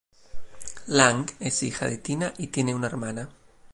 [0.87, 3.29] Lang es hija de Tina y tiene una hermana.